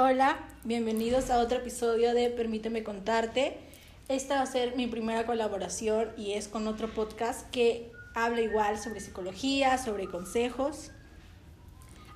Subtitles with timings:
[0.00, 3.58] Hola, bienvenidos a otro episodio de Permíteme contarte.
[4.06, 8.78] Esta va a ser mi primera colaboración y es con otro podcast que habla igual
[8.78, 10.92] sobre psicología, sobre consejos.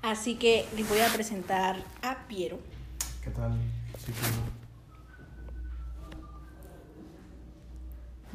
[0.01, 2.61] Así que les voy a presentar a Piero.
[3.25, 3.59] ¿Qué tal?
[3.99, 4.13] Sí,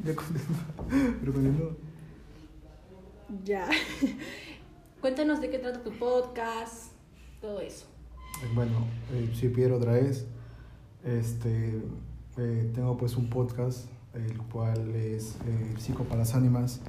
[0.03, 0.21] Piero.
[1.21, 1.71] Pero continúa.
[3.45, 3.69] Ya.
[4.99, 6.91] Cuéntanos de qué trata tu podcast,
[7.39, 7.85] todo eso.
[8.53, 10.25] Bueno, eh, soy Piero otra vez.
[11.03, 11.81] Este,
[12.37, 16.81] eh, tengo pues un podcast, el cual es eh, Psico para las Ánimas,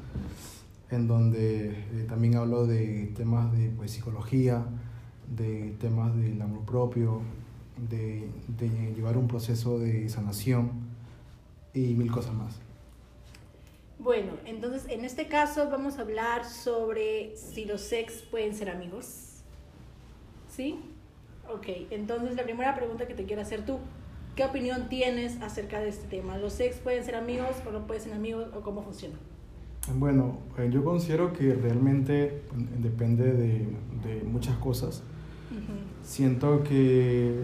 [0.90, 4.66] en donde eh, también hablo de temas de pues, psicología,
[5.34, 7.22] de temas del amor propio,
[7.88, 8.28] de,
[8.94, 10.70] llevar un proceso de sanación
[11.72, 12.56] y mil cosas más.
[13.98, 19.42] Bueno, entonces en este caso vamos a hablar sobre si los ex pueden ser amigos.
[20.54, 20.78] ¿Sí?
[21.52, 23.78] Ok, entonces la primera pregunta que te quiero hacer tú,
[24.36, 26.36] ¿qué opinión tienes acerca de este tema?
[26.38, 29.14] ¿Los ex pueden ser amigos o no pueden ser amigos o cómo funciona?
[29.94, 32.42] Bueno, eh, yo considero que realmente
[32.78, 33.66] depende de,
[34.04, 35.02] de muchas cosas.
[36.02, 37.40] Siento que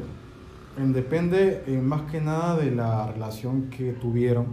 [0.79, 4.47] depende eh, más que nada de la relación que tuvieron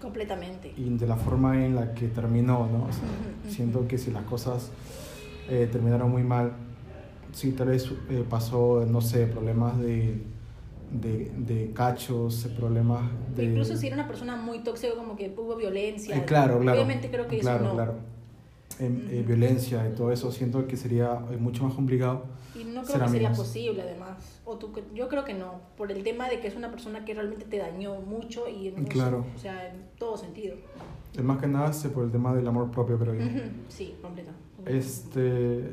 [0.00, 0.72] Completamente.
[0.76, 2.84] y de la forma en la que terminó, ¿no?
[2.84, 3.54] O sea, Ujú, ujú.
[3.54, 4.70] siento que si las cosas
[5.50, 6.52] eh, terminaron muy mal,
[7.32, 10.22] sí, tal vez eh, pasó, no sé, problemas de,
[10.90, 13.44] de, de cachos, problemas de...
[13.44, 16.16] Incluso si era una persona muy tóxica, como que hubo violencia.
[16.16, 16.78] Eh, claro, claro.
[16.82, 17.74] Obviamente creo que claro, eso no.
[17.74, 17.94] Claro,
[18.80, 19.26] eh, Ujú.
[19.26, 22.24] violencia y todo eso, siento que sería eh, mucho más complicado.
[22.54, 23.46] Y no creo Ser que sería amigos.
[23.46, 24.40] posible, además.
[24.44, 27.14] O tú, yo creo que no, por el tema de que es una persona que
[27.14, 29.24] realmente te dañó mucho y en, Claro.
[29.36, 30.56] o sea, en todo sentido.
[31.16, 33.24] Es más que nada por el tema del amor propio, creo yo.
[33.24, 34.30] Ujú, Sí, completo.
[34.66, 35.72] Este.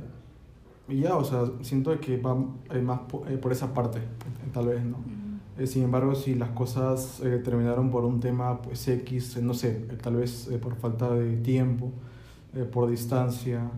[0.90, 2.38] Y ya, o sea, siento que va
[2.72, 4.98] eh, más po- eh, por esa parte, eh, tal vez, ¿no?
[4.98, 5.62] Ujú.
[5.64, 9.54] Eh, sin embargo, si las cosas eh, terminaron por un tema, pues X, eh, no
[9.54, 9.72] sé,
[10.02, 11.92] tal vez por falta de tiempo,
[12.72, 13.70] por distancia,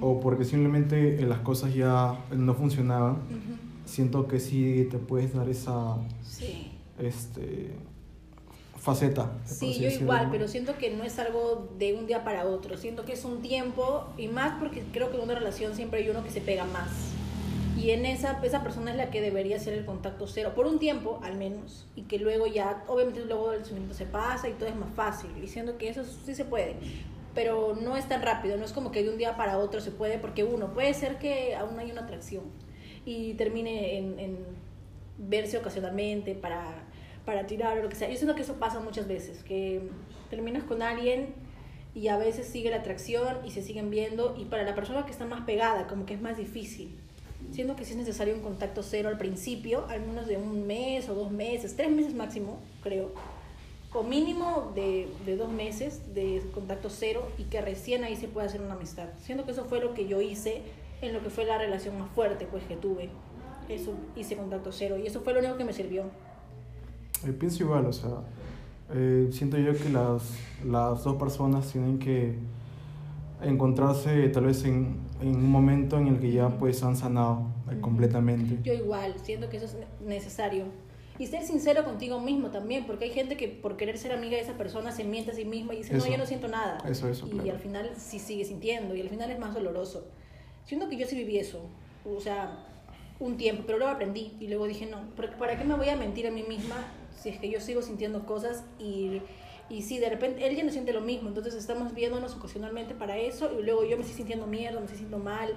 [0.00, 0.06] Ujú.
[0.06, 3.56] o porque simplemente las cosas ya no funcionaban, Ujú.
[3.84, 6.72] siento que sí te puedes dar esa Sí.
[6.98, 7.76] este,
[8.88, 9.30] faceta.
[9.44, 10.32] Sí, yo decirlo, igual, ¿no?
[10.32, 12.76] pero siento que no es algo de un día para otro.
[12.76, 16.08] Siento que es un tiempo y más porque creo que en una relación siempre hay
[16.08, 16.88] uno que se pega más.
[17.76, 20.78] Y en esa, esa persona es la que debería hacer el contacto cero, por un
[20.78, 21.86] tiempo al menos.
[21.94, 25.30] Y que luego ya, obviamente luego el sentimiento se pasa y todo es más fácil.
[25.40, 26.76] Diciendo que eso sí se puede.
[27.34, 29.90] Pero no es tan rápido, no es como que de un día para otro se
[29.90, 32.44] puede, porque uno, puede ser que aún hay una atracción
[33.04, 34.38] y termine en, en
[35.18, 36.88] verse ocasionalmente para,
[37.28, 38.08] para tirar o lo que sea.
[38.08, 39.82] Yo siento que eso pasa muchas veces, que
[40.30, 41.34] terminas con alguien
[41.94, 45.10] y a veces sigue la atracción y se siguen viendo y para la persona que
[45.10, 46.98] está más pegada como que es más difícil.
[47.52, 51.06] Siento que sí es necesario un contacto cero al principio, al menos de un mes
[51.10, 53.12] o dos meses, tres meses máximo, creo.
[53.92, 55.06] O mínimo de,
[55.36, 59.10] dos meses de contacto cero y que recién ahí se puede hacer una amistad.
[59.18, 60.62] Siento que eso fue lo que yo hice
[61.02, 63.10] en lo que fue la relación más fuerte pues que tuve.
[63.68, 66.04] Eso hice contacto cero y eso fue lo único que me sirvió.
[67.26, 68.10] Eh, pienso igual, o sea,
[68.94, 70.22] eh, siento yo que las,
[70.64, 72.36] las dos personas tienen que
[73.42, 77.80] encontrarse tal vez en, en un momento en el que ya pues han sanado eh,
[77.80, 78.58] completamente.
[78.62, 80.64] Yo igual, siento que eso es ne- necesario.
[81.18, 84.42] Y ser sincero contigo mismo también, porque hay gente que por querer ser amiga de
[84.42, 86.08] esa persona se miente a sí misma y dice, no, Eso.
[86.12, 86.78] yo no siento nada.
[86.88, 87.50] Eso, eso, y claro.
[87.52, 90.06] al final sí sigue sintiendo y al final es más doloroso.
[90.64, 91.60] Siento que yo sí viví eso,
[92.04, 92.64] o sea,
[93.18, 95.96] un tiempo, pero luego aprendí y luego dije, no, ¿para para qué me voy a
[95.96, 96.76] mentir a mí misma
[97.20, 99.20] si es que yo sigo sintiendo cosas y,
[99.68, 103.16] y si de repente él ya no siente lo mismo, entonces estamos viéndonos ocasionalmente para
[103.18, 105.54] eso y luego yo me estoy sintiendo mierda, me estoy sintiendo mal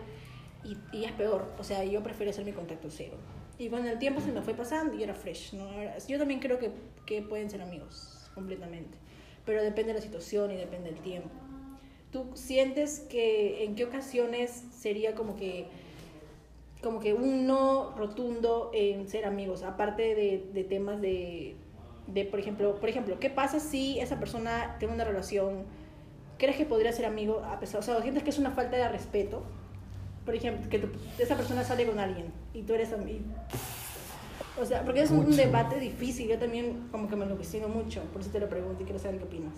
[0.63, 3.17] y, y es peor, o sea, yo prefiero hacer mi contacto cero.
[3.57, 5.69] Y con el tiempo se me fue pasando y era fresh, ¿no?
[6.07, 6.71] Yo también creo que,
[7.05, 8.97] que pueden ser amigos, completamente,
[9.45, 11.29] pero depende de la situación y depende del tiempo.
[12.11, 15.67] ¿Tú sientes que en qué ocasiones sería como que
[16.81, 21.55] como que un no rotundo en ser amigos, aparte de, de temas de,
[22.07, 25.63] de, por ejemplo, por ejemplo, ¿qué pasa si esa persona tiene una relación,
[26.37, 28.87] crees que podría ser amigo a pesar, o sea, sientes que es una falta de
[28.89, 29.43] respeto?
[30.25, 30.89] Por ejemplo, que tu-
[31.21, 33.25] esa persona sale con alguien y tú eres amigo.
[34.59, 38.01] O sea, porque es un debate difícil, yo también como que me lo cuestiono mucho,
[38.11, 39.53] por eso te lo pregunto y quiero saber qué opinas.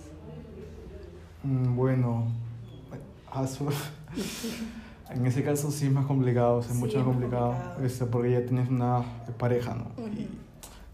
[1.43, 2.27] Mm, Bueno,
[5.09, 7.13] en ese caso sí es más complicado, o sea, es Sí, mucho es más más
[7.15, 7.85] complicado, complicado.
[7.85, 9.01] este, porque ya tienes una
[9.37, 9.91] pareja, ¿no?
[10.07, 10.27] Y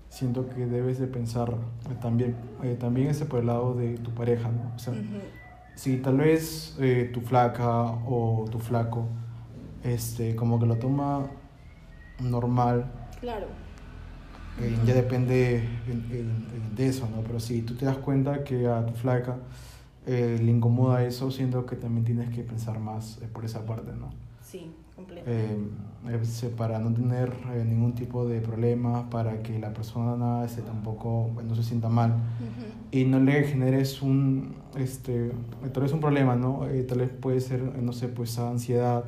[0.10, 1.50] siento que debes de pensar
[1.90, 4.74] eh, también, eh, también ese por el lado de tu pareja, ¿no?
[4.76, 4.94] O sea,
[5.76, 9.06] si tal vez eh, tu flaca o tu flaco,
[9.84, 11.28] este, como que lo toma
[12.20, 12.92] normal,
[13.22, 13.48] Claro.
[14.86, 15.64] Ya depende
[16.76, 17.22] de eso, ¿no?
[17.22, 19.38] Pero si tú te das cuenta que a tu flaca
[20.12, 24.10] eh, le incomoda eso, siento que también tienes que pensar más por esa parte, ¿no?
[24.42, 26.50] Sí, completamente.
[26.58, 27.32] para no tener
[27.64, 32.16] ningún tipo de problema, para que la persona este, tampoco no se sienta mal
[32.92, 35.30] y no le generes un, este,
[35.72, 36.62] tal vez un problema, ¿no?
[36.88, 39.04] tal vez puede ser, no sé, pues ansiedad,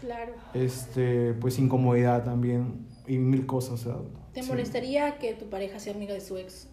[0.00, 0.32] claro.
[0.54, 3.86] este, pues incomodidad también y mil cosas.
[4.32, 6.68] ¿Te molestaría que tu pareja sea amiga de su ex?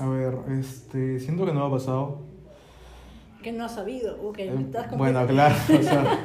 [0.00, 2.31] A ver, este, siento que no ha pasado.
[3.42, 6.18] Que no ha sabido, okay, eh, Bueno, claro, o sea,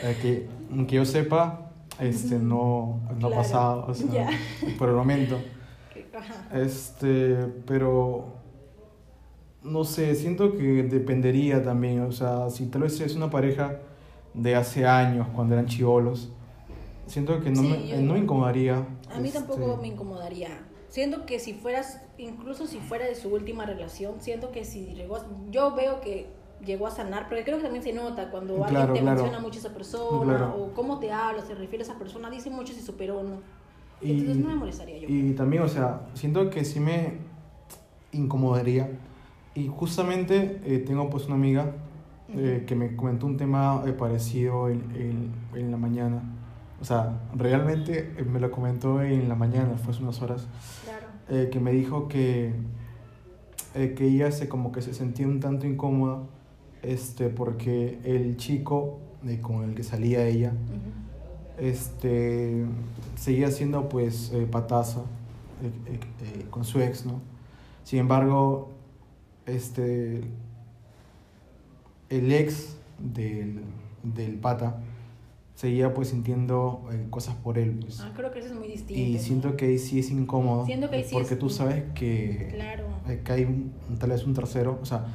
[0.22, 0.48] que,
[0.86, 4.30] que yo sepa, este, no, no ha pasado, o sea,
[4.78, 5.36] por el momento.
[6.52, 7.36] Este,
[7.66, 8.34] pero
[9.62, 13.78] no sé, siento que dependería también, o sea, si tal vez es una pareja
[14.34, 16.30] de hace años, cuando eran chivolos,
[17.08, 18.86] Siento que no, me, no me incomodaría.
[19.10, 20.50] A mí tampoco este, me incomodaría.
[20.88, 25.18] Siento que si fueras, incluso si fuera de su última relación, siento que si llegó,
[25.50, 26.28] yo veo que
[26.64, 29.60] llegó a sanar, pero creo que también se nota cuando alguien te menciona mucho a
[29.60, 33.18] esa persona o cómo te habla, se refiere a esa persona, dice mucho si superó
[33.18, 33.40] o no.
[34.00, 35.08] Entonces no me molestaría yo.
[35.08, 37.18] Y también, o sea, siento que sí me
[38.12, 38.90] incomodaría.
[39.54, 41.72] Y justamente eh, tengo pues una amiga
[42.28, 46.22] eh, que me comentó un tema eh, parecido en, en la mañana
[46.80, 50.46] o sea, realmente eh, me lo comentó en la mañana, fue hace unas horas,
[50.84, 51.06] claro.
[51.28, 52.52] eh, que me dijo que,
[53.74, 56.22] eh, que ella se, como que se sentía un tanto incómoda
[56.82, 60.52] este, porque el chico eh, con el que salía ella
[61.58, 62.64] este,
[63.16, 65.02] seguía siendo pues pataza
[66.50, 67.20] con su ex, ¿no?
[67.82, 68.70] Sin embargo,
[69.44, 70.20] este,
[72.10, 73.62] el ex del,
[74.04, 74.80] del pata
[75.58, 77.80] seguía pues sintiendo eh, cosas por él.
[77.80, 77.98] Pues.
[77.98, 79.02] Ah, creo que eso es muy distinto.
[79.02, 80.64] Y siento que ahí sí es incómodo.
[80.64, 82.84] Siento que ahí sí Porque tú sabes que, claro.
[83.24, 85.06] Que hay un, tal vez un tercero, o sea,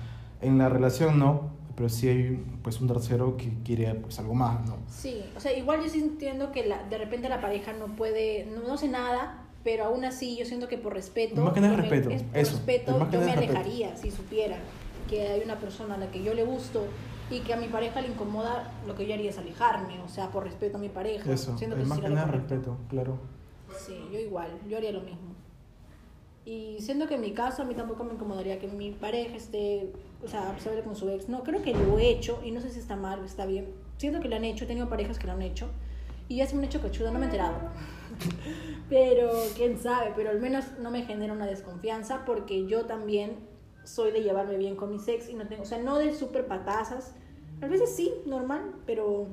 [0.42, 4.68] en la relación no, pero sí hay pues un tercero que quiere pues algo más,
[4.68, 4.80] ¿no?
[4.90, 8.46] Sí, o sea, igual yo sí entiendo que la, de repente la pareja no puede,
[8.46, 11.42] no, no sé nada, pero aún así yo siento que por respeto...
[11.42, 12.52] Más que nada respeto, es por eso.
[12.58, 14.58] respeto yo me alejaría si supiera
[15.10, 16.86] que hay una persona a la que yo le gusto
[17.30, 20.30] y que a mi pareja le incomoda, lo que yo haría es alejarme, o sea,
[20.30, 21.32] por respeto a mi pareja.
[21.32, 23.20] Eso, es más que nada respeto, claro.
[23.78, 25.34] Sí, yo igual, yo haría lo mismo.
[26.46, 29.94] Y siendo que en mi caso a mí tampoco me incomodaría que mi pareja esté,
[30.24, 31.30] o sea, se con su ex.
[31.30, 33.74] No, creo que lo he hecho y no sé si está mal o está bien.
[33.98, 35.70] Siento que lo han hecho, he tenido parejas que lo han hecho
[36.28, 37.56] y ya se me han hecho cachuda, no me he enterado.
[38.90, 43.38] pero quién sabe, pero al menos no me genera una desconfianza porque yo también
[43.84, 46.48] soy de llevarme bien con mis ex y no tengo, o sea, no de súper
[46.48, 47.16] patazas.
[47.62, 49.28] A veces sí, normal, pero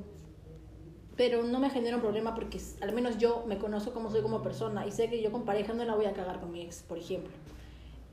[1.20, 4.43] pero no me genera un problema porque al menos yo me conozco como soy como
[4.43, 6.82] persona y sé que yo con pareja no la voy a cagar con mi ex,
[6.82, 7.31] por ejemplo.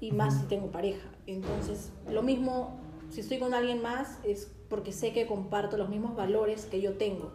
[0.01, 1.07] Y más si tengo pareja.
[1.25, 6.17] Entonces, lo mismo, si estoy con alguien más, es porque sé que comparto los mismos
[6.17, 7.31] valores que yo tengo.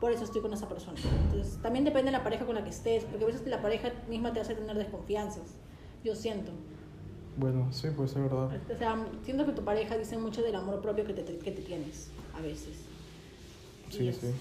[0.00, 0.96] Por eso estoy con esa persona.
[1.24, 3.90] Entonces, también depende de la pareja con la que estés, porque a veces la pareja
[4.08, 5.56] misma te hace tener desconfianzas.
[6.04, 6.52] Yo siento.
[7.38, 8.50] Bueno, sí, puede ser verdad.
[8.74, 11.62] O sea, siento que tu pareja dice mucho del amor propio que te, que te
[11.62, 12.78] tienes, a veces.
[13.90, 14.34] Sí, sí,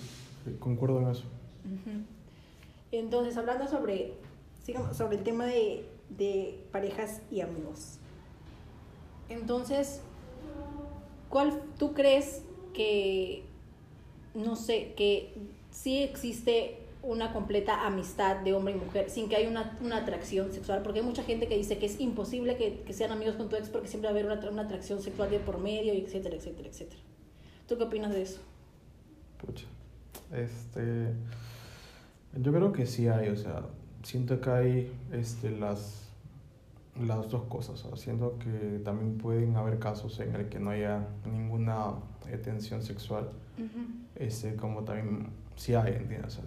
[0.59, 1.25] concuerdo en eso.
[2.91, 4.15] Entonces, hablando sobre,
[4.93, 7.99] sobre el tema de, de parejas y amigos.
[9.29, 10.01] Entonces,
[11.29, 12.41] ¿cuál tú crees
[12.73, 13.43] que,
[14.33, 15.35] no sé, que
[15.69, 20.51] sí existe una completa amistad de hombre y mujer sin que haya una, una, atracción
[20.51, 23.47] sexual, porque hay mucha gente que dice que es imposible que, que sean amigos con
[23.47, 26.01] tu ex porque siempre va a haber una, una, atracción sexual de por medio, y
[26.01, 27.01] etcétera, etcétera, etcétera.
[27.65, 28.41] ¿Tú qué opinas de eso?
[29.37, 29.65] Pucha,
[30.33, 31.13] este,
[32.35, 33.63] yo creo que sí hay, o sea,
[34.03, 36.09] siento que hay este, las,
[36.99, 40.71] las dos cosas, o sea, siento que también pueden haber casos en el que no
[40.71, 41.93] haya ninguna
[42.43, 43.29] tensión sexual,
[44.15, 46.39] este, como también sí hay, ¿entiendes?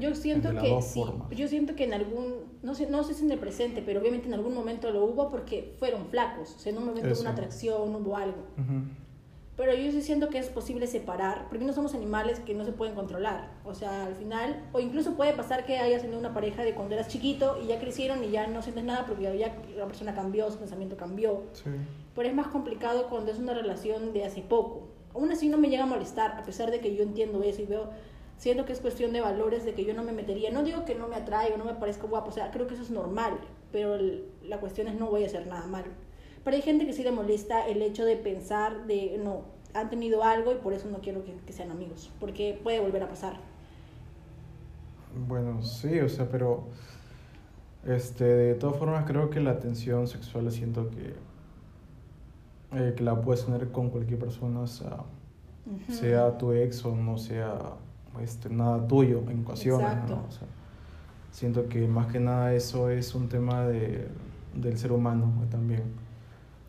[0.00, 1.04] yo siento que sí,
[1.36, 4.26] yo siento que en algún, no sé, no sé si en el presente, pero obviamente
[4.26, 7.30] en algún momento lo hubo porque fueron flacos, o sea, en un momento hubo una
[7.30, 8.46] atracción, hubo algo.
[9.56, 12.72] Pero yo sí siento que es posible separar, porque no somos animales que no se
[12.72, 13.50] pueden controlar.
[13.62, 16.94] O sea, al final, o incluso puede pasar que hayas tenido una pareja de cuando
[16.94, 20.50] eras chiquito y ya crecieron y ya no sientes nada porque ya la persona cambió,
[20.50, 21.42] su pensamiento cambió.
[21.52, 21.68] Sí.
[22.14, 24.88] Pero es más complicado cuando es una relación de hace poco.
[25.12, 27.66] Aún así no me llega a molestar, a pesar de que yo entiendo eso y
[27.66, 27.90] veo
[28.40, 30.94] siento que es cuestión de valores, de que yo no me metería, no digo que
[30.94, 33.34] no me atraiga, no me parezca guapo, o sea, creo que eso es normal,
[33.70, 33.98] pero
[34.42, 35.84] la cuestión es no voy a hacer nada mal.
[36.42, 39.42] Pero hay gente que sí le molesta el hecho de pensar de, no,
[39.74, 43.10] han tenido algo y por eso no quiero que, sean amigos, porque puede volver a
[43.10, 43.34] pasar.
[45.28, 46.64] Bueno, sí, o sea, pero
[47.84, 51.14] este, de todas formas creo que la atención sexual siento que,
[52.72, 55.04] eh, que la puedes tener con cualquier persona, o sea,
[55.90, 57.76] sea tu ex o no sea
[58.22, 60.08] este, nada tuyo en ocasiones.
[60.08, 60.24] ¿no?
[60.28, 60.48] O sea,
[61.30, 64.08] siento que más que nada eso es un tema de,
[64.54, 65.82] del ser humano también.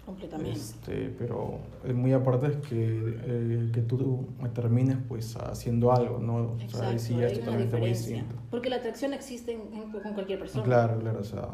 [0.05, 0.51] Completamente.
[0.51, 1.59] Este, pero
[1.93, 6.55] muy aparte es que, eh, que tú termines pues haciendo algo, ¿no?
[6.59, 8.35] Exacto, o sea, sí es totalmente muy distinto.
[8.49, 9.57] Porque la atracción existe
[10.03, 10.63] con cualquier persona.
[10.63, 11.47] Claro, claro, o sea...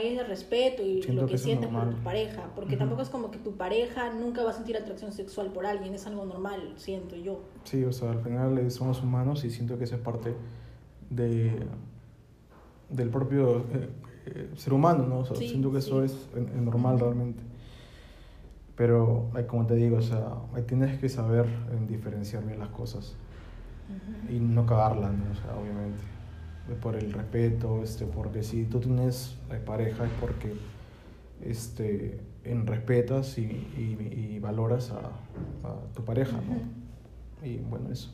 [0.00, 3.38] Es el respeto y lo que, sientes por tu pareja, porque tampoco es como que
[3.38, 7.40] tu pareja nunca va a sentir atracción sexual por alguien, es algo normal, siento yo.
[7.64, 10.34] Sí, o sea, al final eh, somos humanos y siento que eso es parte
[11.10, 11.66] de,
[12.88, 13.64] del propio
[14.26, 15.18] eh, ser humano, ¿no?
[15.18, 17.42] O sea, siento que eso es, normal realmente.
[18.76, 20.34] Pero, como te digo, o sea,
[20.66, 21.46] tienes que saber
[21.86, 23.16] diferenciar bien las cosas
[24.28, 25.30] y no cagarla, ¿no?
[25.30, 26.13] O sea, obviamente.
[26.80, 30.54] Por el respeto, este, porque si tú tienes pareja es porque
[31.42, 34.98] este, en respetas y, y, valoras a,
[35.66, 37.46] a, tu pareja, ¿no?
[37.46, 38.12] Y bueno, eso.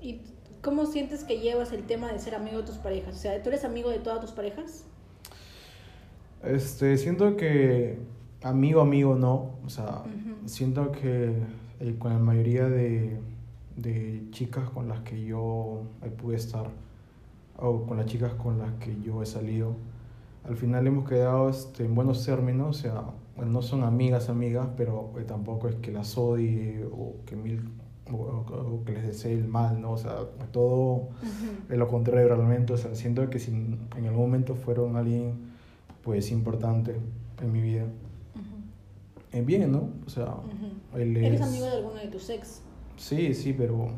[0.00, 0.22] ¿Y
[0.62, 3.14] cómo sientes que llevas el tema de ser amigo de tus parejas?
[3.14, 4.84] O sea, ¿tú eres amigo de todas tus parejas?
[6.42, 7.98] Este, siento que
[8.44, 9.56] amigo, amigo no.
[9.64, 10.02] O sea,
[10.46, 11.32] siento que
[11.80, 13.18] eh, con la mayoría de,
[13.76, 15.82] de, chicas con las que yo
[16.22, 16.70] pude estar,
[17.58, 19.74] o con las chicas con las que yo he salido,
[20.44, 22.78] al final hemos quedado este, en buenos términos.
[22.78, 23.04] O sea,
[23.44, 27.70] no son amigas, amigas, pero eh, tampoco es que las odie o que mil
[28.12, 29.92] o, que les desee el mal, ¿no?
[29.92, 30.16] O sea,
[30.52, 31.08] todo
[31.70, 32.74] es lo contrario realmente.
[32.74, 35.52] O sea, siento que si en algún momento fueron alguien,
[36.02, 36.96] pues, importante
[37.40, 37.86] en mi vida,
[39.42, 39.88] bien, ¿no?
[40.06, 40.36] O sea,
[40.94, 42.62] ¿Eres amigo de alguno de tus ex?
[42.96, 43.88] Sí, sí, pero,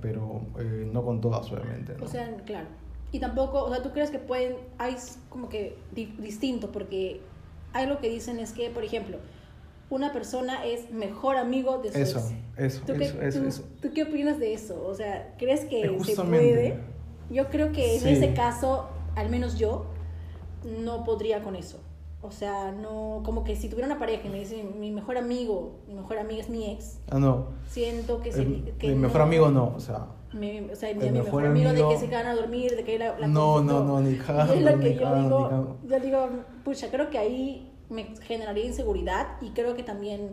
[0.00, 1.94] pero eh, no con todas, obviamente.
[2.02, 2.66] O sea, claro.
[3.12, 4.96] Y tampoco, o sea, ¿tú crees que pueden, hay
[5.28, 6.70] como que distinto?
[6.70, 7.20] Porque
[7.72, 9.18] hay lo que dicen es que, por ejemplo,
[9.88, 12.32] una persona es mejor amigo de su eso, ex.
[12.56, 14.84] Eso, ¿Tú eso, qué, eso, tú, qué opinas de eso?
[14.86, 16.78] O sea, ¿crees que se puede?
[17.30, 19.86] Yo creo que en ese caso, al menos yo,
[20.64, 21.80] no podría con eso.
[22.22, 25.78] O sea, no, como que si tuviera una pareja y me dice mi mejor amigo,
[25.88, 26.98] mi mejor amiga es mi ex.
[27.10, 27.46] Ah, no.
[27.68, 30.06] Siento que, el, mi mejor amigo no, o sea.
[30.32, 33.18] Mi, o sea, mi, mejor, amigo, de que se quedan a dormir, de que la,
[33.18, 36.28] la No, no, no, ni cagando, Es lo que yo digo, yo digo,
[36.62, 40.32] pucha, creo que ahí me generaría inseguridad y creo que también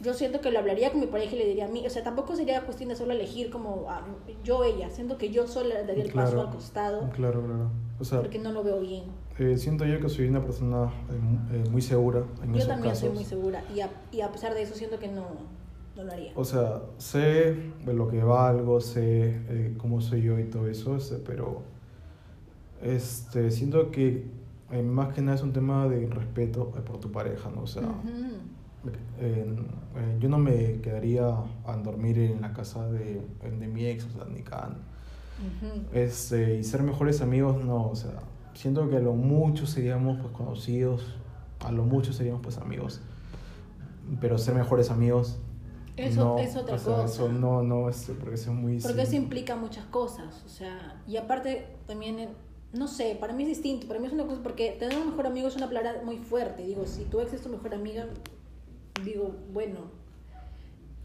[0.00, 2.02] yo siento que lo hablaría con mi pareja y le diría a mí, o sea,
[2.02, 4.02] tampoco sería cuestión de solo elegir como a,
[4.42, 7.10] yo ella, siento que yo solo le daría el paso al costado.
[7.10, 7.70] Claro, claro.
[7.98, 9.04] O sea, porque no lo veo bien.
[9.40, 13.08] Eh, siento yo que soy una persona eh, eh, muy segura en yo también soy
[13.08, 15.28] muy segura y a, y a, pesar de eso siento que no,
[15.96, 16.32] no lo haría.
[16.34, 17.54] O sea, sé
[17.86, 21.62] de lo que valgo, sé cómo soy yo y todo eso, este, pero
[22.82, 24.26] este, siento que
[24.84, 27.62] más que nada es un tema de respeto por tu pareja, ¿no?
[27.62, 27.94] O sea,
[30.20, 33.22] yo no me quedaría a dormir en la casa de,
[33.58, 34.76] de mi ex, o sea, ni can.
[35.94, 38.20] este, y ser mejores amigos, no, o sea,
[38.54, 41.02] siento que a lo mucho seríamos pues conocidos,
[41.60, 43.00] a lo mucho seríamos pues amigos,
[44.20, 45.38] pero ser mejores amigos.
[45.96, 47.04] Eso no, es otra cosa.
[47.04, 48.80] Eso no, no, este, porque eso es muy...
[48.80, 52.30] Porque eso implica muchas cosas, o sea, y aparte también
[52.72, 55.26] no sé, para mí es distinto, para mí es una cosa, porque tener un mejor
[55.26, 58.06] amigo es una palabra muy fuerte, digo, si tu ex es tu mejor amiga,
[59.04, 59.90] digo, bueno,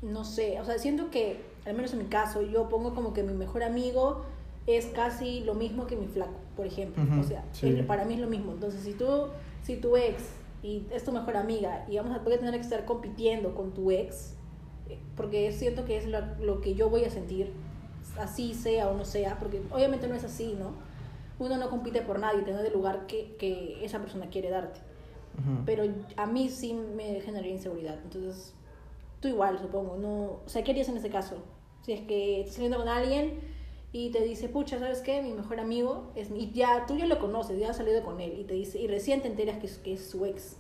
[0.02, 3.24] no sé, o sea, siento que, al menos en mi caso, yo pongo como que
[3.24, 4.26] mi mejor amigo
[4.68, 7.44] es casi lo mismo que mi flaco, por ejemplo, o sea,
[7.88, 9.28] para mí es lo mismo, entonces si tú,
[9.62, 10.24] si tu ex
[10.64, 14.36] y es tu mejor amiga y vamos a tener que estar compitiendo con tu ex,
[14.90, 17.52] eh, porque siento que es lo, lo que yo voy a sentir,
[18.20, 20.74] así sea o no sea, porque obviamente no es así, ¿no?
[21.40, 24.80] uno no compite por nadie, tener el lugar que, que esa persona quiere darte.
[25.66, 25.84] Pero
[26.16, 28.00] a mí sí me generaría inseguridad.
[28.02, 28.54] Entonces,
[29.20, 29.98] tú igual, supongo.
[29.98, 31.36] No, o sea, ¿qué harías en ese caso?
[31.82, 33.42] Si es que estás saliendo con alguien
[33.98, 35.22] y te dice, pucha, ¿sabes qué?
[35.22, 36.44] Mi mejor amigo es mi...
[36.44, 38.38] Y ya, tú ya lo conoces, ya has salido con él.
[38.38, 40.58] Y te dice, y recién te enteras que es, que es su ex.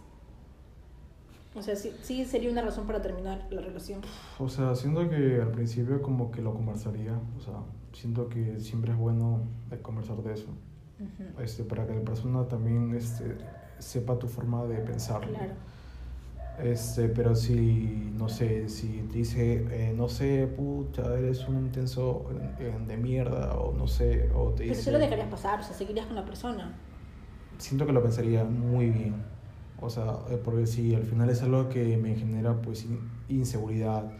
[1.54, 4.00] O sea, sí, sí sería una razón para terminar la relación.
[4.39, 7.20] O sea, siento que al principio como que lo conversaría.
[7.38, 7.56] O sea,
[7.92, 9.42] siento que siempre es bueno
[9.82, 10.48] conversar de eso.
[11.44, 13.38] este, para que la persona también este,
[13.80, 15.27] sepa tu forma de pensar.
[15.27, 15.51] Claro.
[16.63, 22.25] Este, pero si, no sé, si te dice, eh, no sé, pucha, eres un intenso
[22.88, 24.81] de mierda, o no sé, o te dice...
[24.85, 26.74] Pero lo dejarías pasar, o sea, seguirías con la persona.
[27.57, 29.15] Siento que lo pensaría muy bien.
[29.81, 32.85] O sea, eh, porque si al final es algo que me genera, pues,
[33.27, 34.12] inseguridad,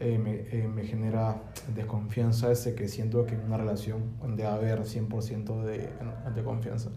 [0.00, 1.40] eh, me, eh, me, genera
[1.74, 4.02] desconfianza ese que siento que en una relación
[4.36, 5.88] debe haber 100% de,
[6.34, 6.90] de confianza.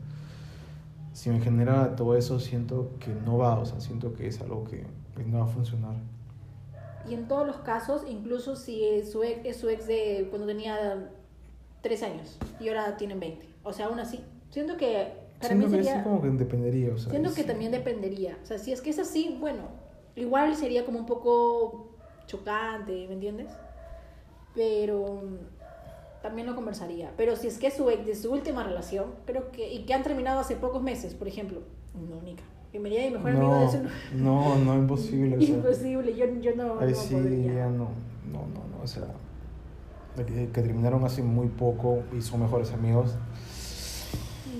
[1.17, 4.65] Si me genera todo eso, siento que no va, o sea, siento que es algo
[4.65, 4.85] que
[5.25, 5.95] no va a funcionar.
[7.09, 11.09] Y en todos los casos, incluso si su ex, es su ex de cuando tenía
[11.81, 13.49] 3 años y ahora tienen 20.
[13.63, 16.03] O sea, aún así, siento que para siento mí sería...
[16.03, 18.37] como que dependería, o sea, Siento que también dependería.
[18.43, 19.63] O sea, si es que es así, bueno,
[20.15, 21.95] igual sería como un poco
[22.27, 23.51] chocante, ¿me entiendes?
[24.53, 25.23] Pero
[26.21, 27.11] también lo conversaría.
[27.17, 29.93] Pero si es que es su ex de su última relación, creo que, y que
[29.93, 31.61] han terminado hace pocos meses, por ejemplo,
[31.93, 32.43] no, Nica.
[32.73, 33.77] Me mi mejor amigo de su...
[34.15, 35.43] No, no, imposible.
[35.43, 36.79] imposible, yo, yo no.
[36.79, 37.89] Ahí sí, ya no,
[38.31, 39.07] no, no, no, o sea,
[40.15, 43.15] que, que, terminaron hace muy poco y son mejores amigos.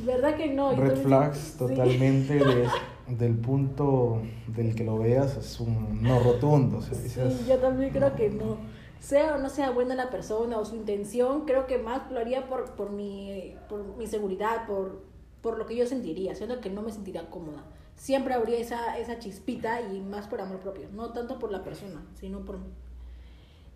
[0.03, 0.75] ¿Verdad que no?
[0.75, 2.67] Red flags totalmente de,
[3.07, 6.77] del punto del que lo veas, es un no rotundo.
[6.77, 8.57] O sea, sí, yo también creo que no
[8.99, 12.47] sea o no sea buena la persona o su intención, creo que más lo haría
[12.47, 15.03] por, por, mi, por mi seguridad, por,
[15.41, 17.63] por lo que yo sentiría, siendo que no me sentiría cómoda.
[17.95, 22.05] Siempre habría esa, esa chispita y más por amor propio, no tanto por la persona,
[22.15, 22.59] sino por...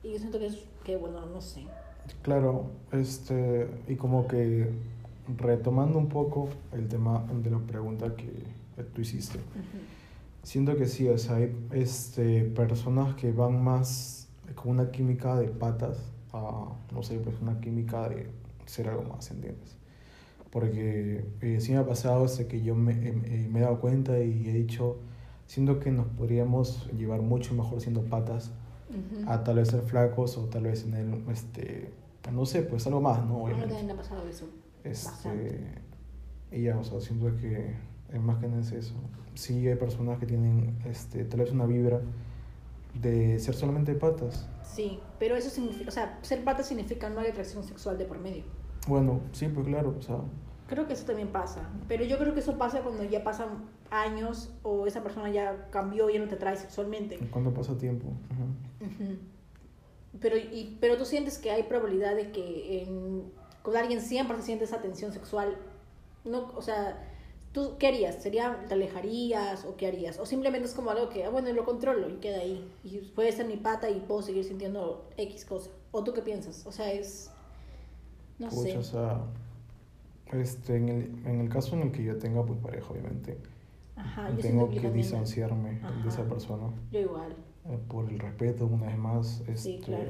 [0.04, 1.66] Y yo siento que es, que bueno, no sé.
[2.22, 4.72] Claro, este, y como que
[5.38, 8.32] retomando un poco el tema de la pregunta que
[8.94, 9.40] tú hiciste,
[10.44, 14.21] siento que sí, o sea, hay este, personas que van más
[14.55, 15.98] con una química de patas
[16.34, 18.29] a, no sé, pues una química de
[18.65, 19.77] ser algo más, ¿entiendes?
[20.50, 24.20] Porque eh, sí me ha pasado ese que yo me, eh, me, he dado cuenta
[24.20, 24.98] y he dicho,
[25.48, 28.51] siento que nos podríamos llevar mucho mejor siendo patas
[29.25, 31.93] a tal vez ser flacos o tal vez en el, este,
[32.34, 33.43] no sé, pues algo más, ¿no?
[33.43, 33.91] Obviamente.
[33.91, 34.50] ha pasado eso.
[34.84, 35.81] Este,
[36.51, 37.75] y ya, o sea, siento que
[38.12, 38.96] es más que nada eso.
[39.34, 42.01] Sí hay personas que tienen, este, tal vez una vibra
[42.93, 44.48] de ser solamente patas.
[44.63, 48.19] Sí, pero eso significa, o sea, ser patas significa no hay atracción sexual de por
[48.19, 48.43] medio.
[48.88, 50.17] Bueno, sí, pues claro, o sea.
[50.67, 54.53] Creo que eso también pasa, pero yo creo que eso pasa cuando ya pasan años
[54.63, 57.17] o esa persona ya cambió y ya no te atrae sexualmente.
[57.30, 58.08] Cuando pasa tiempo.
[60.19, 64.43] Pero, y, pero tú sientes que hay probabilidad de que en, con alguien siempre se
[64.43, 65.58] siente esa tensión sexual.
[66.23, 67.11] No, o sea,
[67.54, 68.16] ¿Tú qué harías?
[68.16, 70.20] ¿Sería, te alejarías o qué harías?
[70.20, 72.66] O simplemente es como algo que, ah, bueno, lo controlo y queda ahí.
[72.84, 75.70] Y puede ser mi pata y puedo seguir sintiendo X cosa.
[75.92, 76.66] ¿O tú qué piensas?
[76.66, 77.30] O sea, es...
[78.40, 78.78] No sé.
[78.78, 79.22] O sea,
[80.32, 83.38] este, en, el, en el caso en el que yo tenga pues pareja, obviamente,
[84.42, 86.70] tengo que, distanciarme de esa persona.
[86.92, 87.36] Yo igual.
[87.66, 89.42] Eh, por el respeto, una vez más.
[89.42, 90.10] Este, sí, claro.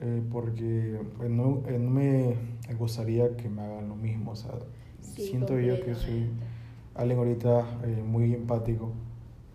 [0.00, 2.34] Eh, porque eh, no, no me
[2.78, 4.54] gustaría que me hagan lo mismo, o sea
[5.04, 6.28] siento yo que soy
[6.94, 8.92] alguien ahorita eh, muy empático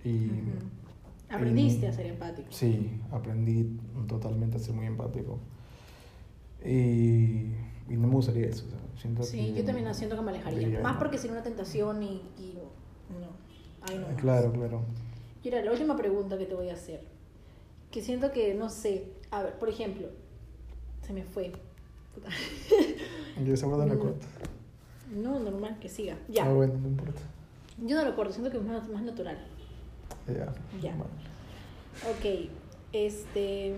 [0.03, 0.29] y...
[1.29, 2.47] ¿Aprendiste a ser empático?
[2.49, 5.39] Sí, aprendí totalmente a ser muy empático.
[6.65, 7.51] Y,
[7.87, 8.65] y no me gustaría eso.
[8.99, 10.81] siento sí, yo también siento que me alejaría.
[10.81, 12.57] Más porque sería una tentación y, y
[13.19, 13.27] no.
[13.95, 14.81] no claro, claro.
[15.43, 17.01] Y ahora, la última pregunta que te voy a hacer.
[17.91, 20.07] Que siento que, no sé, a ver, por ejemplo,
[21.01, 21.51] se me fue.
[23.45, 24.27] Yo esa la corta.
[25.09, 26.17] No, normal, que siga.
[26.27, 26.45] Ya.
[26.45, 27.21] Ah, bueno, no importa.
[27.77, 29.37] Yo no lo corto, siento que es más, más natural.
[30.27, 30.53] Ya.
[30.81, 30.93] Ya.
[32.09, 32.49] Ok,
[32.93, 33.75] este...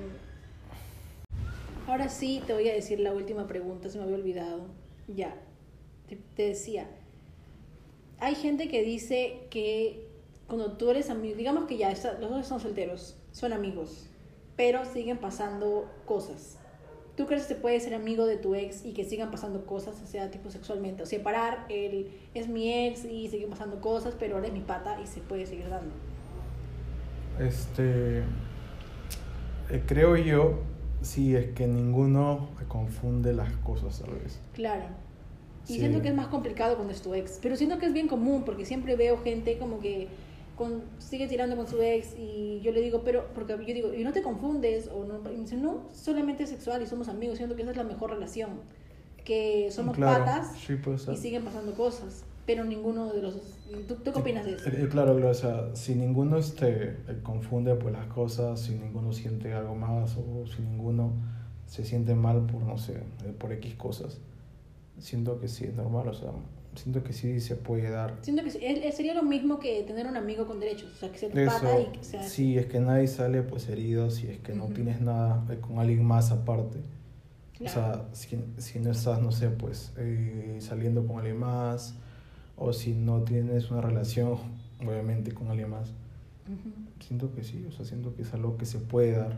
[1.88, 4.68] Ahora sí te voy a decir la última pregunta, se me había olvidado.
[5.08, 5.36] Ya,
[6.36, 6.88] te, decía,
[8.20, 10.08] hay gente que dice que
[10.48, 11.90] cuando tú eres amigo, digamos que ya
[12.20, 14.08] los dos son solteros, son amigos,
[14.56, 16.58] pero siguen pasando cosas.
[17.22, 20.02] ¿Tú crees que se puede ser amigo de tu ex y que sigan pasando cosas,
[20.02, 21.04] o sea, tipo sexualmente?
[21.04, 25.00] O separar, él es mi ex y sigue pasando cosas, pero ahora es mi pata
[25.00, 25.94] y se puede seguir dando.
[27.40, 28.24] Este.
[29.70, 30.62] Eh, creo yo,
[31.04, 34.40] sí, es que ninguno confunde las cosas la vez.
[34.54, 34.86] Claro.
[35.68, 37.38] Y siento que es más complicado cuando es tu ex.
[37.40, 40.08] Pero siento que es bien común porque siempre veo gente como que
[41.00, 44.12] sigue tirando con su ex y yo le digo, pero, porque yo digo, ¿y no
[44.12, 44.90] te confundes?
[44.94, 47.72] O no, y me dice, no, solamente es sexual y somos amigos, siento que esa
[47.72, 48.50] es la mejor relación,
[49.24, 50.56] que somos patas
[51.12, 53.36] y siguen pasando cosas, pero ninguno de los...
[53.88, 54.70] ¿Tú, qué opinas de eso?
[54.70, 59.14] Eh, claro, claro, o sea, si ninguno este, eh, confunde por las cosas, si ninguno
[59.14, 61.12] siente algo más o si ninguno
[61.68, 64.20] se siente mal por, no sé, eh, por X cosas,
[65.00, 66.32] siento que sí es normal, o sea
[66.76, 68.18] siento que sí se puede dar.
[68.22, 68.52] Siento que
[68.92, 71.80] sería lo mismo que tener un amigo con derechos, o sea, que sea tu pata
[71.82, 72.24] y que sea...
[72.24, 75.80] Sí, es que nadie sale pues herido si es que no tienes nada eh, con
[75.80, 76.80] alguien más aparte.
[77.64, 81.96] O sea, si, si, no estás, no sé, pues eh, saliendo con alguien más
[82.56, 84.38] o si no tienes una relación,
[84.80, 85.94] obviamente, con alguien más.
[87.00, 89.36] Siento que sí, o sea, siento que es algo que se puede dar.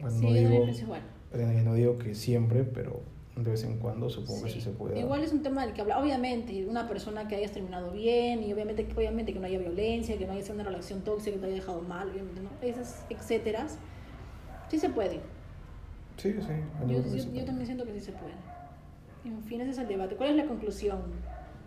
[0.00, 1.02] Bueno, Sí, no, digo, pienso igual.
[1.34, 3.02] eh, no digo que siempre, pero
[3.44, 4.54] de vez en cuando supongo que Sí.
[4.56, 4.98] sí se puede.
[4.98, 5.98] Igual es un tema del que habla.
[6.00, 10.26] Obviamente, una persona que hayas terminado bien y obviamente, obviamente que no haya violencia, que
[10.26, 12.50] no haya sido una relación tóxica, que te haya dejado mal, obviamente, ¿no?
[12.62, 13.66] Esas, etcétera.
[14.68, 15.20] Sí se puede.
[16.16, 16.38] Sí, sí.
[16.88, 18.32] yo Yo, yo- también siento que sí se puede.
[19.24, 20.16] En fin, ese es el debate.
[20.16, 21.00] ¿Cuál es la conclusión?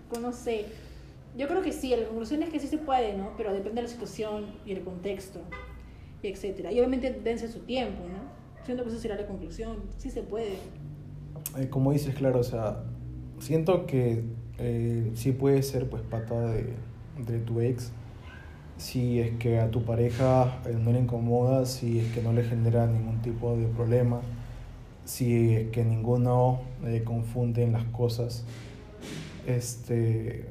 [0.10, 0.66] Pues No sé.
[1.38, 3.32] Yo creo que sí, la conclusión es que sí se puede, ¿no?
[3.38, 5.40] Pero depende de la situación y el contexto,
[6.22, 6.74] y etcétera.
[6.74, 8.66] Y obviamente dense su tiempo, ¿no?
[8.66, 9.78] Siento que esa será la conclusión.
[9.98, 10.58] Sí se puede.
[11.58, 12.84] Eh, como dices, claro, o sea,
[13.40, 14.24] siento que
[14.58, 16.74] eh, sí puede ser pues pata de,
[17.26, 17.92] de tu ex
[18.82, 22.44] si es que a tu pareja eh, no le incomoda, si es que no le
[22.44, 24.22] genera ningún tipo de problema,
[25.06, 28.44] si es que ninguno eh, confunde en las cosas,
[29.46, 30.50] este,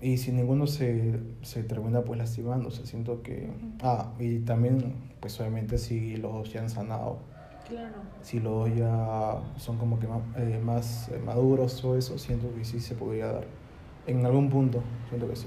[0.00, 3.50] y si ninguno se, se termina pues lastimando, o sea, siento que...
[3.82, 7.18] Ah, y también pues obviamente si los dos ya han sanado
[7.68, 7.94] Claro.
[8.22, 12.64] si los ya son como que más, eh, más eh, maduros o eso, siento que
[12.64, 13.44] sí se podría dar.
[14.06, 15.46] En algún punto, siento que sí.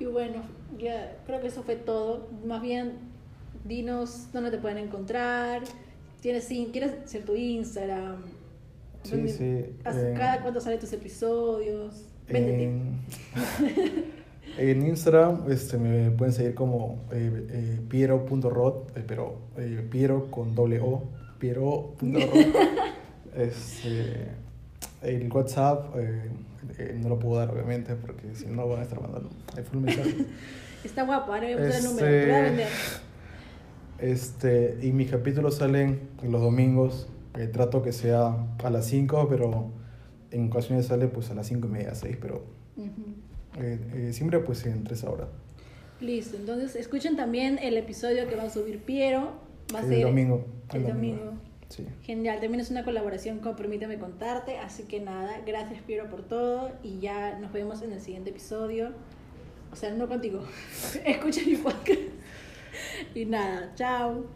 [0.00, 0.42] Y bueno,
[0.78, 2.28] ya creo que eso fue todo.
[2.44, 2.94] Más bien,
[3.64, 5.62] dinos dónde te pueden encontrar.
[6.20, 8.22] ¿Tienes, ¿Quieres ser tu Instagram?
[9.02, 12.06] Sí, ¿Dónde- sí, eh, ¿Cada cuánto salen tus episodios?
[12.26, 12.72] Véndete.
[14.58, 20.54] En Instagram este, me pueden seguir como eh, eh, piero.rod, eh, pero eh, piero con
[20.54, 21.04] doble O,
[21.38, 21.94] piero.rod.
[23.36, 24.28] este,
[25.02, 26.30] el WhatsApp eh,
[27.02, 29.30] no lo puedo dar, obviamente, porque si no van a estar mandando
[29.70, 30.14] full mensajes.
[30.84, 32.06] Está guapo, ahora me puse el Este- número.
[32.06, 32.68] Te voy a vender.
[33.98, 37.08] Este, y mis capítulos salen los domingos.
[37.36, 39.70] eh, trato que sea a las 5, pero
[40.30, 42.44] en ocasiones sale pues a las 5 y media, 6, pero
[42.76, 42.90] Ujú.
[43.58, 45.28] Eh, eh, siempre pues en 3 horas.
[46.00, 49.32] Listo, entonces escuchen también el episodio que va a subir Piero.
[49.74, 50.44] Va a El ser domingo.
[50.72, 51.32] El domingo.
[51.68, 51.86] Sí.
[52.02, 56.72] Genial, también es una colaboración con Permíteme Contarte, así que nada, gracias Piero por todo
[56.82, 58.92] y ya nos vemos en el siguiente episodio.
[59.72, 60.44] O sea, no contigo,
[61.04, 62.00] escucha mi podcast.
[63.14, 64.26] Y nada, chao.